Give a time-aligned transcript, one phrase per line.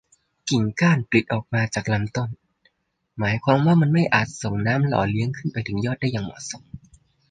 [0.49, 2.29] กิ่งก้านปลิดออกมาจากลำต้น
[3.17, 6.63] หมายความว่ามันไม่อาจส่งน้ำหล่อเลี้ยงขึ้นไปถึงยอดได้อย่างเหมาะสม